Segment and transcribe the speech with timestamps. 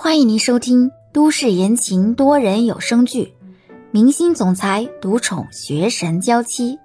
[0.00, 3.34] 欢迎您收听都市言情多人有声剧
[3.90, 6.76] 《明星总裁独宠学神娇妻》，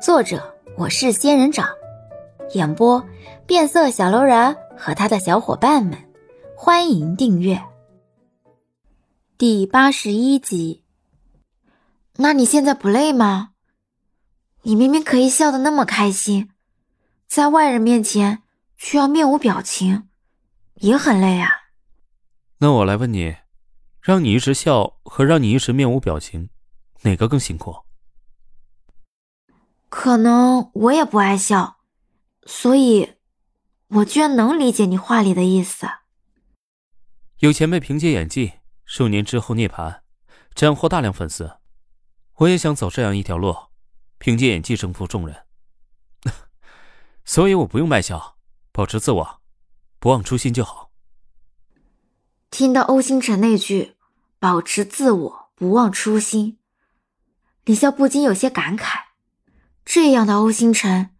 [0.00, 1.68] 作者我是仙人掌，
[2.54, 3.06] 演播
[3.46, 5.98] 变色小楼人和他的小伙伴们。
[6.56, 7.62] 欢迎订阅
[9.36, 10.82] 第八十一集。
[12.16, 13.50] 那你现在不累吗？
[14.62, 16.48] 你明明可以笑得那么开心，
[17.28, 18.42] 在外人面前
[18.78, 20.08] 却要面无表情，
[20.76, 21.50] 也很累啊。
[22.58, 23.36] 那我来问你，
[24.00, 26.48] 让你一直笑和让你一直面无表情，
[27.02, 27.84] 哪个更辛苦？
[29.90, 31.78] 可能我也不爱笑，
[32.46, 33.16] 所以，
[33.88, 35.86] 我居然能理解你话里的意思。
[37.40, 38.54] 有前辈凭借演技
[38.86, 40.00] 数年之后涅槃，
[40.54, 41.58] 斩获大量粉丝，
[42.36, 43.54] 我也想走这样一条路，
[44.16, 45.44] 凭借演技征服众人。
[47.26, 48.38] 所以我不用卖笑，
[48.72, 49.42] 保持自我，
[49.98, 50.85] 不忘初心就好。
[52.50, 53.96] 听到欧星辰那句
[54.38, 56.58] “保持自我，不忘初心”，
[57.64, 59.00] 李潇不禁有些感慨：
[59.84, 61.10] 这样的欧星辰，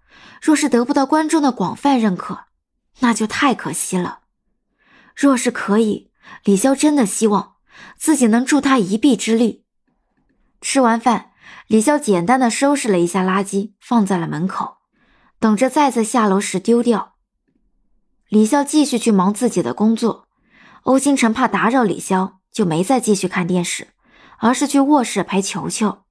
[0.41, 2.45] 若是得不到观众的广泛认可，
[3.00, 4.20] 那就太可惜了。
[5.15, 6.11] 若是可以，
[6.45, 7.56] 李潇真的希望
[7.98, 9.65] 自己能助他一臂之力。
[10.61, 11.33] 吃完饭，
[11.67, 14.78] 李潇简单的收拾了一下垃圾，放在了门口，
[15.39, 17.17] 等着再次下楼时丢掉。
[18.28, 20.25] 李潇继续去忙自己的工作。
[20.87, 23.89] 欧星辰怕打扰李潇，就没再继续看电视，
[24.39, 26.05] 而是去卧室陪球球。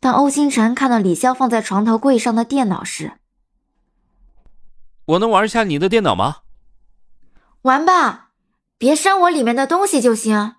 [0.00, 3.12] 当欧星辰看到李潇放在床头柜上的电脑时，
[5.04, 6.36] 我能玩一下你的电脑吗？
[7.60, 8.30] 玩吧，
[8.78, 10.54] 别删我里面的东西就行。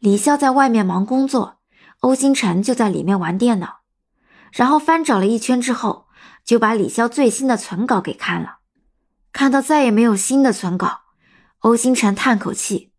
[0.00, 1.60] 李潇在外面忙工作，
[2.00, 3.82] 欧星辰就在里面玩电脑，
[4.50, 6.08] 然后翻找了一圈之后，
[6.44, 8.58] 就把李潇最新的存稿给看了。
[9.32, 11.02] 看到再也没有新的存稿。
[11.60, 12.90] 欧星辰叹口气，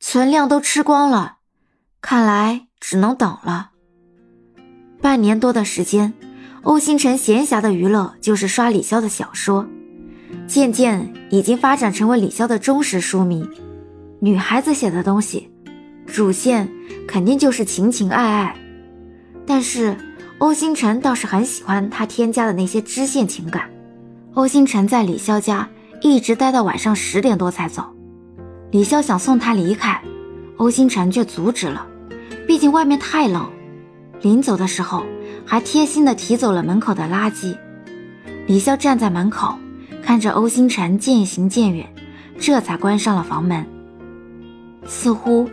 [0.00, 1.36] 存量都吃光了，
[2.00, 3.72] 看来只能等了。
[5.02, 6.14] 半年多的时间，
[6.62, 9.68] 欧星辰闲暇的娱乐就是刷李潇的小说，
[10.46, 13.46] 渐渐已经发展成为李潇的忠实书迷。
[14.20, 15.52] 女孩子写的东西，
[16.06, 16.66] 主线
[17.06, 18.56] 肯定就是情情爱爱，
[19.46, 19.94] 但是
[20.38, 23.68] 欧星辰倒是很喜欢他添加的那些支线情感。
[24.32, 25.68] 欧星辰在李潇家。
[26.02, 27.84] 一直待到晚上十点多才走，
[28.72, 30.02] 李潇想送他离开，
[30.56, 31.86] 欧星辰却阻止了，
[32.44, 33.48] 毕竟外面太冷。
[34.20, 35.04] 临走的时候，
[35.46, 37.56] 还贴心的提走了门口的垃圾。
[38.48, 39.56] 李潇站在门口，
[40.02, 41.88] 看着欧星辰渐行渐远，
[42.36, 43.64] 这才关上了房门。
[44.84, 45.48] 似乎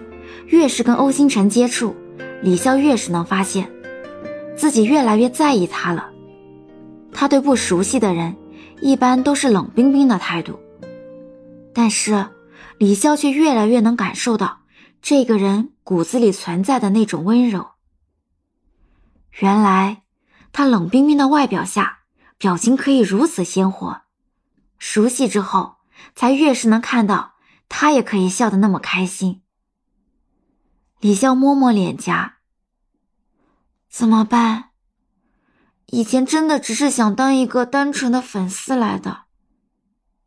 [0.48, 1.96] 越是跟欧星辰接触，
[2.42, 3.70] 李潇越是能发现
[4.58, 6.10] 自己越来越在意他了。
[7.12, 8.36] 他对不熟悉的人。
[8.82, 10.60] 一般都是冷冰冰的态度，
[11.74, 12.28] 但是
[12.78, 14.62] 李潇却越来越能感受到
[15.02, 17.72] 这个人骨子里存在的那种温柔。
[19.40, 20.04] 原来
[20.52, 22.00] 他冷冰冰的外表下，
[22.38, 24.02] 表情可以如此鲜活。
[24.78, 25.76] 熟悉之后，
[26.16, 27.34] 才越是能看到
[27.68, 29.42] 他也可以笑得那么开心。
[31.02, 32.38] 李潇摸摸脸颊，
[33.90, 34.69] 怎么办？
[35.92, 39.24] 以前真的只是想当一个单纯的粉丝来的，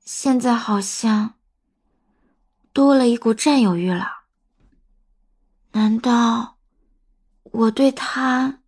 [0.04, 1.34] 现在好像
[2.72, 4.22] 多了一股占有欲了。
[5.72, 6.56] 难道
[7.44, 8.58] 我对他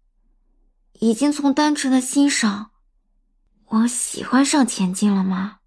[1.00, 2.70] 已经从单纯的欣赏
[3.66, 5.58] 往喜欢上前进了吗？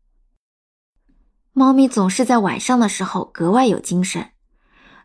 [1.51, 4.31] 猫咪总是在晚上的时候格外有精神。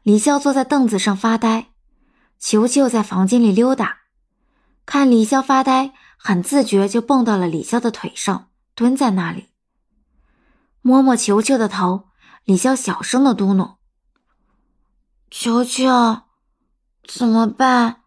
[0.03, 1.72] 李潇坐在凳子上发呆，
[2.38, 4.03] 球球在房间里溜达，
[4.87, 5.93] 看李潇发呆。
[6.25, 9.49] 很自觉就蹦到了李潇的腿上，蹲在那里，
[10.81, 12.05] 摸摸球球的头。
[12.44, 13.75] 李潇小声的嘟囔
[15.32, 16.22] ：“球球，
[17.05, 18.03] 怎么办？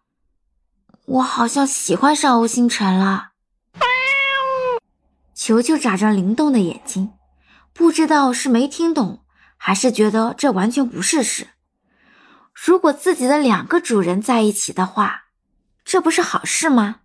[1.04, 3.32] 我好像喜欢上欧星辰了。”
[5.34, 7.12] 球球眨着灵动的眼睛，
[7.74, 9.24] 不知道是没听懂，
[9.58, 11.48] 还是觉得这完全不是事。
[12.54, 15.24] 如果自己的两个主人在一起的话，
[15.84, 17.00] 这不是好事吗？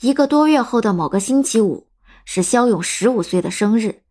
[0.00, 1.88] 一个多月后的某个星期五，
[2.24, 4.02] 是肖勇十五岁的生日。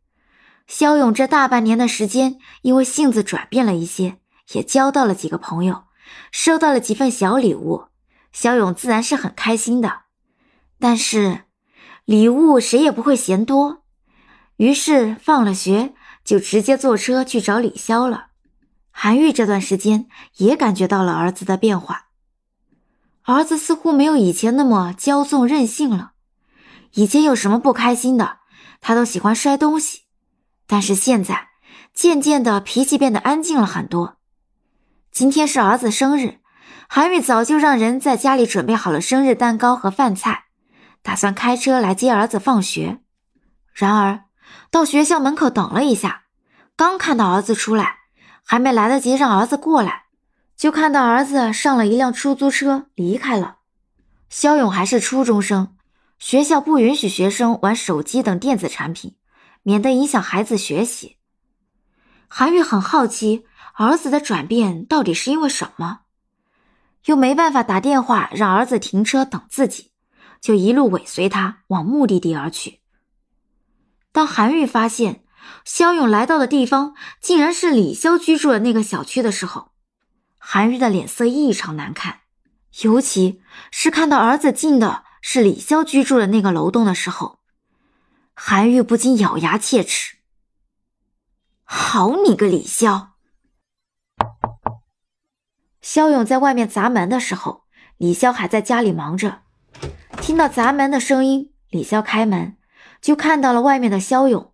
[0.67, 4.19] 肖勇这大半年的时间，因为性子转变了一些，
[4.53, 5.83] 也交到了几个朋友，
[6.31, 7.87] 收到了几份小礼物。
[8.31, 10.03] 肖勇自然是很开心的。
[10.79, 11.41] 但是，
[12.05, 13.83] 礼物谁也不会嫌多，
[14.55, 15.93] 于是放了学
[16.23, 18.27] 就直接坐车去找李潇了。
[18.91, 20.07] 韩愈这段时间
[20.37, 22.10] 也感觉到了儿子的变化。
[23.23, 26.11] 儿子似乎没有以前那么骄纵任性了。
[26.93, 28.39] 以前有什么不开心的，
[28.81, 30.01] 他都喜欢摔东西，
[30.67, 31.49] 但是现在
[31.93, 34.17] 渐渐的脾气变得安静了很多。
[35.11, 36.39] 今天是儿子生日，
[36.89, 40.45] 韩愈早就让人在家里准备好了生日蛋糕和饭菜，
[41.01, 42.99] 打算开车来接儿子放学。
[43.73, 44.25] 然而，
[44.69, 46.23] 到学校门口等了一下，
[46.75, 47.97] 刚看到儿子出来，
[48.43, 50.03] 还没来得及让儿子过来，
[50.61, 53.57] 就看到儿子上了一辆出租车离开了。
[54.29, 55.69] 肖勇还是初中生，
[56.19, 59.15] 学校不允许学生玩手机等电子产品，
[59.63, 61.17] 免得影响孩子学习。
[62.27, 63.43] 韩愈很好奇
[63.73, 66.01] 儿子的转变到底是因为什么，
[67.05, 69.89] 又没办法打电话让儿子停车等自己，
[70.39, 72.81] 就一路尾随他往目的地而去。
[74.11, 75.23] 当韩愈发现
[75.65, 79.70] 肖勇来到的地方竟然是李潇居住的那个小区的时候，
[80.43, 82.21] 韩愈的脸色异常难看。
[82.81, 87.39] 尤其是看到儿子进的是李潇居住的那个楼栋的时候，
[88.33, 90.17] 韩愈不禁咬牙切齿
[91.63, 93.09] ：“好你个李潇！”
[95.81, 97.65] 肖勇在外面砸门的时候，
[97.97, 99.43] 李潇还在家里忙着。
[100.21, 102.57] 听到砸门的声音，李潇开门，
[103.01, 104.53] 就看到了外面的肖勇。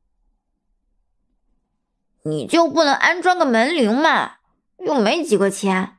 [2.24, 4.37] 你就不能安装个门铃吗？
[4.86, 5.98] 又没几个钱，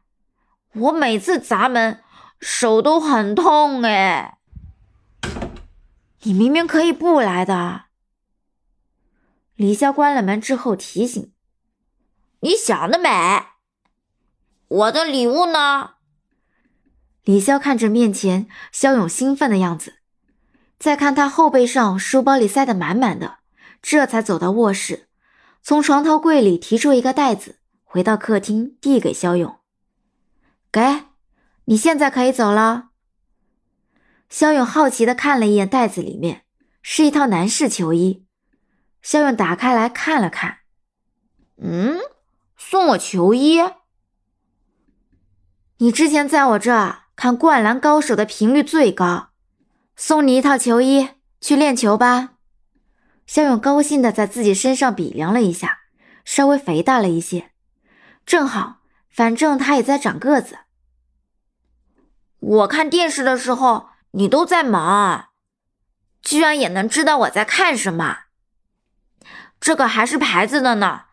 [0.73, 2.03] 我每次砸门。
[2.41, 4.39] 手都很痛哎！
[6.23, 7.87] 你明明可以不来的。
[9.57, 11.33] 李潇关了门之后提醒
[12.39, 13.09] ：“你想得美！
[14.69, 15.95] 我的礼物呢？”
[17.25, 19.97] 李潇看着面前肖勇兴奋的样子，
[20.79, 23.39] 再看他后背上书包里塞得满满的，
[23.83, 25.09] 这才走到卧室，
[25.61, 27.58] 从床头柜里提出一个袋子，
[27.91, 29.59] 回到客厅递给肖勇
[30.71, 30.81] ：“给。”
[31.65, 32.91] 你现在可以走了。
[34.31, 36.45] 肖勇好奇的看了一眼袋子里面，
[36.81, 38.27] 是一套男士球衣。
[39.03, 40.61] 肖勇打开来看了看，
[41.57, 41.99] 嗯，
[42.57, 43.59] 送我球衣？
[45.79, 49.29] 你之前在我这看《灌篮高手》的频率最高，
[49.95, 52.37] 送你一套球衣，去练球吧。
[53.27, 55.81] 肖勇高兴的在自己身上比量了一下，
[56.25, 57.51] 稍微肥大了一些，
[58.29, 60.59] 正好，反正他也在长个子。
[62.41, 65.29] 我看电视的时候，你都在忙，
[66.21, 68.25] 居然也能知道我在看什么。
[69.59, 71.05] 这个还是牌子的呢，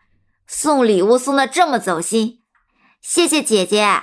[0.46, 2.42] 送礼物送的这么走心，
[3.00, 4.02] 谢谢姐姐。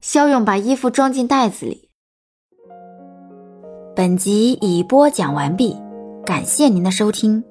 [0.00, 1.90] 肖勇把衣服装进袋子里。
[3.94, 5.76] 本集已播讲完毕，
[6.24, 7.44] 感谢您的收听。